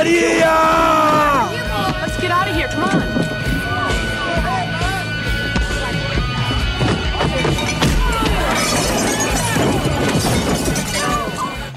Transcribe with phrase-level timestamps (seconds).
[0.00, 1.50] pancadaria!
[2.00, 2.68] Let's get out of here.
[2.68, 3.00] Come on.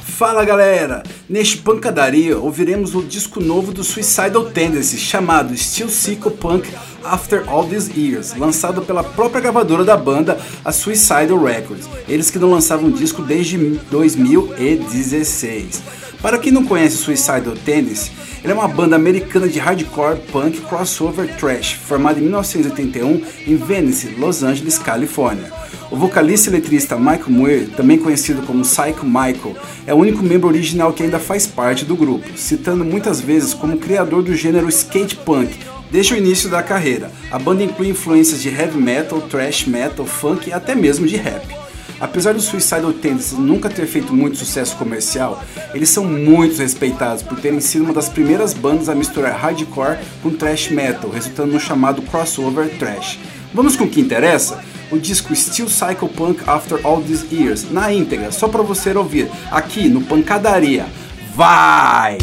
[0.04, 1.02] Fala galera!
[1.28, 6.72] Neste Pancadaria ouviremos o disco novo do Suicidal Tendencies chamado Still Psycho Punk
[7.04, 12.40] After All These Years, lançado pela própria gravadora da banda, a Suicidal Records, eles que
[12.40, 13.58] não lançavam disco desde
[13.90, 16.03] 2016.
[16.24, 18.10] Para quem não conhece Suicidal Tendencies,
[18.42, 24.16] ele é uma banda americana de hardcore punk crossover trash, formada em 1981 em Venice,
[24.18, 25.52] Los Angeles, Califórnia.
[25.92, 30.48] O vocalista e letrista Michael Muir, também conhecido como Psycho Michael, é o único membro
[30.48, 35.18] original que ainda faz parte do grupo, citando muitas vezes como criador do gênero skate
[35.18, 35.54] punk.
[35.92, 40.50] Desde o início da carreira, a banda inclui influências de heavy metal, thrash metal, funk
[40.50, 41.63] e até mesmo de rap.
[42.04, 45.42] Apesar do Suicidal Tendencies nunca ter feito muito sucesso comercial,
[45.74, 50.30] eles são muito respeitados por terem sido uma das primeiras bandas a misturar hardcore com
[50.30, 53.18] thrash metal, resultando no chamado crossover thrash.
[53.54, 54.62] Vamos com o que interessa?
[54.92, 59.32] O disco Still Psycho Punk After All These Years, na íntegra, só para você ouvir,
[59.50, 60.86] aqui no Pancadaria.
[61.34, 62.18] Vai!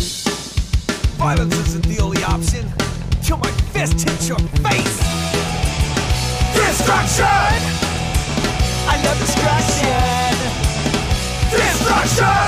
[1.17, 2.67] Violence isn't the only option.
[3.23, 5.01] Till my fist hits your face.
[6.53, 7.90] Destruction!
[9.11, 10.35] I destruction.
[11.51, 12.47] Destruction!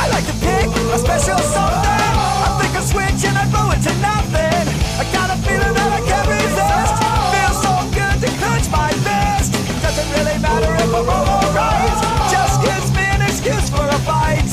[0.00, 1.84] I like to pick a special something.
[1.84, 4.64] I flick a switch and I blow it to nothing.
[4.96, 6.96] I got a feeling that I can't resist.
[7.36, 9.52] Feels so good to clench my fist.
[9.84, 11.92] Doesn't really matter if I'm wrong or right.
[12.32, 14.48] Just gives me an excuse for a fight.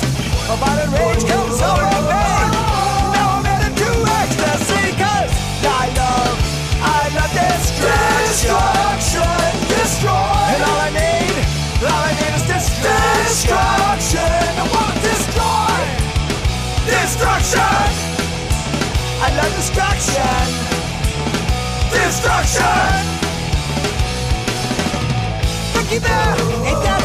[0.51, 1.23] My violent rage
[8.31, 9.27] destruction.
[9.67, 10.39] Destroy.
[10.55, 11.35] And all I need,
[11.83, 14.31] all I need is dis- destruction.
[14.61, 15.79] I wanna destroy.
[16.87, 17.83] Destruction.
[19.25, 20.43] I love destruction.
[21.91, 23.19] Destruction.
[25.75, 26.35] Looky there,
[26.67, 27.00] ain't that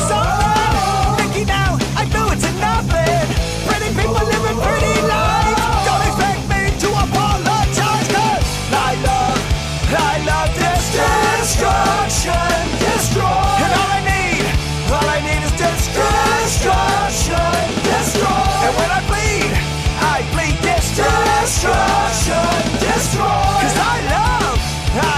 [21.66, 22.78] destruction.
[22.80, 23.24] Destroy.
[23.60, 24.58] 'Cause I love,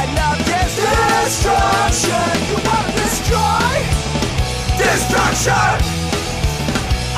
[0.01, 2.31] I love this destruction.
[2.51, 3.73] You wanna destroy?
[4.79, 5.77] Destruction.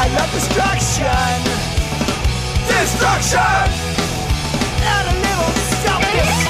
[0.03, 1.37] I love destruction.
[2.69, 3.65] Destruction.
[4.93, 5.53] And a little
[5.85, 6.50] self-destruction.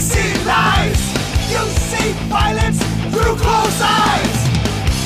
[0.00, 0.98] See lies.
[1.50, 1.58] You
[1.88, 2.82] see violence
[3.12, 4.38] through closed eyes.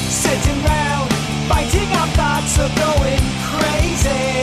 [0.09, 1.11] Sitting round,
[1.49, 4.34] biting our thoughts of going crazy.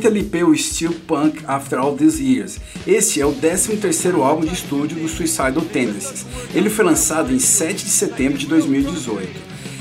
[0.00, 2.58] Baita LP o Still Punk After All These Years.
[2.86, 6.24] Este é o 13º álbum de estúdio do Suicidal Tendencies.
[6.54, 9.28] Ele foi lançado em 7 de setembro de 2018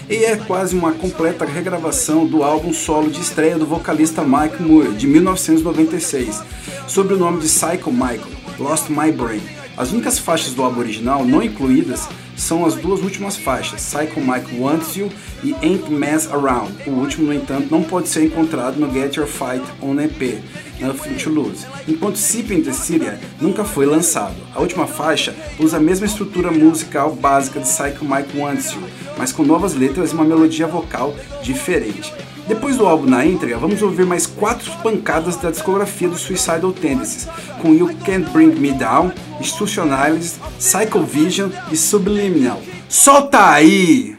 [0.10, 4.94] e é quase uma completa regravação do álbum solo de estreia do vocalista Mike Moore,
[4.94, 6.44] de 1996,
[6.88, 9.59] sob o nome de Psycho Michael, Lost My Brain.
[9.80, 12.06] As únicas faixas do álbum original não incluídas
[12.36, 15.10] são as duas últimas faixas, Psycho Mike Wants You
[15.42, 16.74] e Ain't Mess Around.
[16.86, 20.44] O último, no entanto, não pode ser encontrado no Get Your Fight on EP,
[20.82, 24.36] Nothing to Lose, enquanto Sip in the Syria nunca foi lançado.
[24.54, 28.84] A última faixa usa a mesma estrutura musical básica de Psycho Mike Wants You,
[29.18, 32.14] mas com novas letras e uma melodia vocal diferente.
[32.50, 37.28] Depois do álbum na entrega, vamos ouvir mais quatro pancadas da discografia do Suicidal Tendencies,
[37.62, 42.60] com You Can't Bring Me Down, Institutionalized, Psycho Vision e Subliminal.
[42.90, 44.19] Solta aí!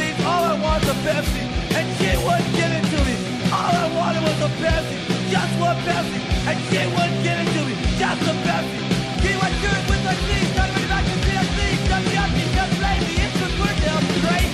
[0.41, 1.43] All I want is a Pepsi.
[1.77, 3.13] And she wouldn't give it to me.
[3.53, 4.97] All I wanted was a Pepsi.
[5.29, 6.17] Just one Pepsi.
[6.49, 7.73] And she wouldn't give it to me.
[8.01, 8.77] Just a Pepsi.
[9.21, 10.51] Give my shirt with my sleeves.
[10.57, 11.59] Not really back to CFC.
[11.85, 13.13] Just the empty, just lazy.
[13.21, 14.01] It's just work now.
[14.25, 14.49] Great.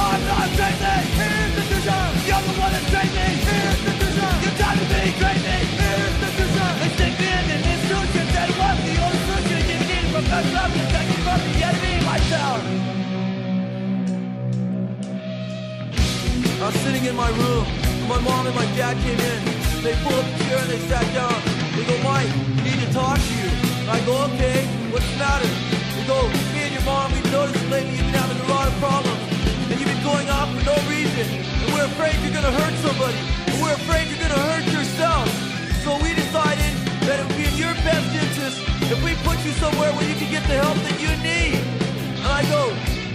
[0.00, 0.96] I'm not crazy.
[1.12, 2.12] Here's the design.
[2.24, 3.26] You're the one that's crazy.
[3.36, 4.36] Here's the design.
[4.40, 5.56] You're driving me crazy.
[5.76, 6.74] Here's the design.
[6.80, 8.24] They stick me in an institution.
[8.32, 10.72] It was the only solution to me need from love.
[10.72, 12.99] Protect me from the enemy myself.
[16.60, 17.64] I was sitting in my room.
[18.04, 19.40] My mom and my dad came in.
[19.80, 21.32] They pulled up a chair and they sat down.
[21.72, 22.28] They go, Mike,
[22.60, 23.48] we need to talk to you.
[23.88, 25.48] I go, okay, what's the matter?
[25.96, 26.20] They go,
[26.52, 29.24] me and your mom, we've noticed lately you've been having a lot of problems.
[29.72, 31.24] And you've been going off for no reason.
[31.64, 33.16] And we're afraid you're gonna hurt somebody.
[33.48, 35.32] And we're afraid you're gonna hurt yourself.
[35.80, 36.76] So we decided
[37.08, 40.16] that it would be in your best interest if we put you somewhere where you
[40.20, 41.56] can get the help that you need.
[42.20, 42.68] And I go,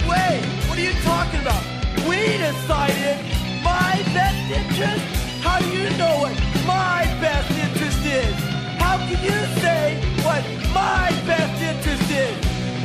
[0.10, 1.75] wait, what are you talking about?
[2.08, 3.18] We decided
[3.66, 5.06] my best interest?
[5.42, 8.36] How do you know what my best interest is?
[8.78, 12.36] How can you say what my best interest is?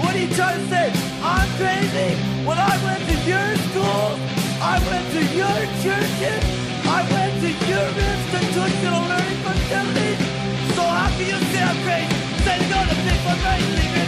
[0.00, 0.88] What are you trying to say?
[1.20, 2.16] I'm crazy?
[2.48, 4.16] When I went to your school,
[4.64, 6.42] I went to your churches,
[6.88, 10.20] I went to your institutional learning facilities.
[10.76, 12.16] So how can you say I'm crazy?
[12.44, 14.00] Say go to pick my brain, leave me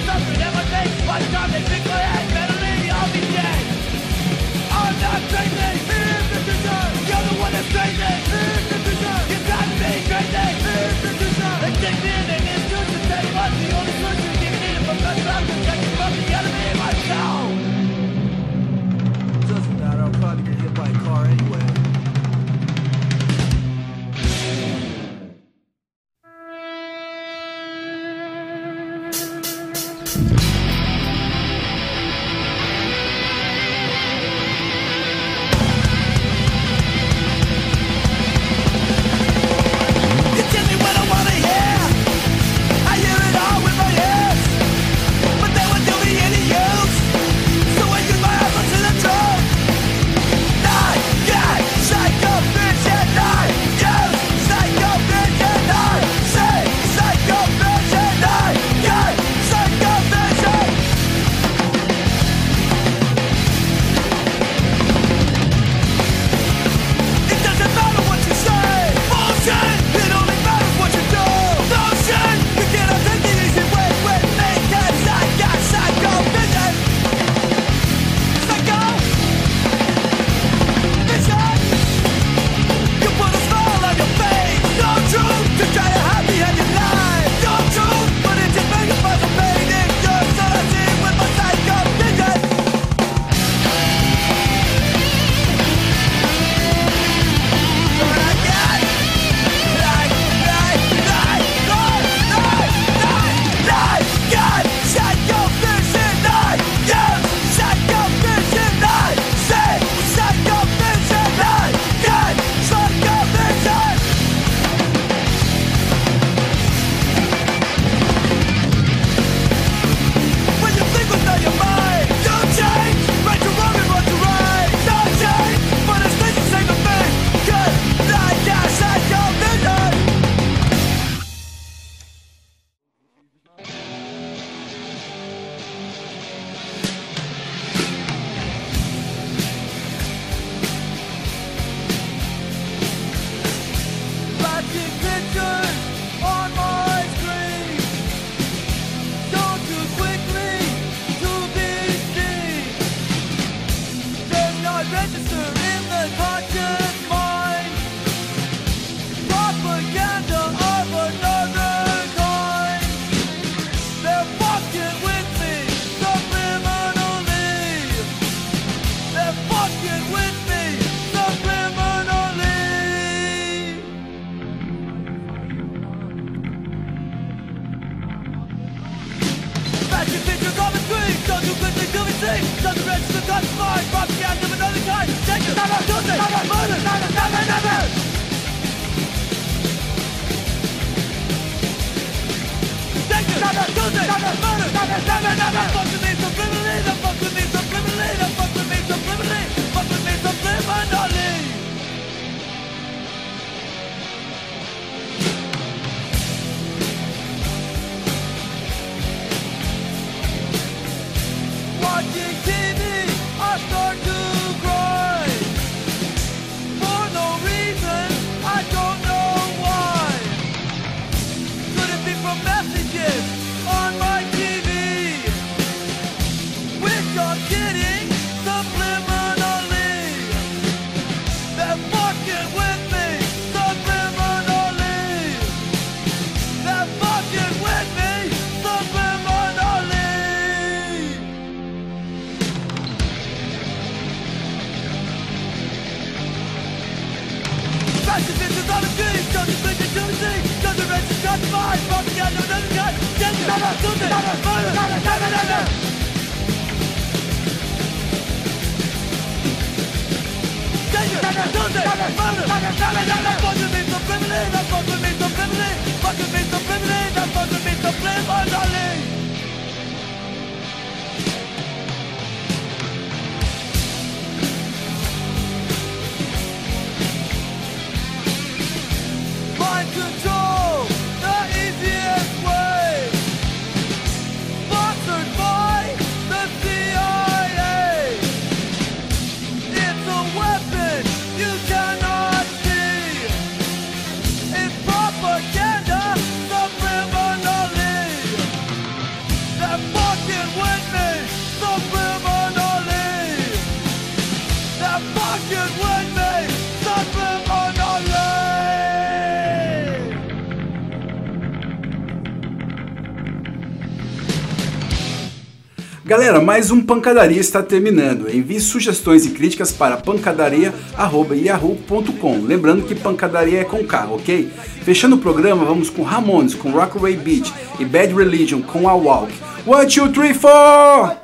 [316.13, 318.29] Galera, mais um Pancadaria está terminando.
[318.29, 322.43] Envie sugestões e críticas para pancadaria.yahoo.com.
[322.43, 324.53] Lembrando que pancadaria é com carro, ok?
[324.85, 327.51] Fechando o programa, vamos com Ramones, com Rockaway Beach
[327.81, 329.33] e Bad Religion com A Walk.
[329.65, 331.22] One, two, three, four!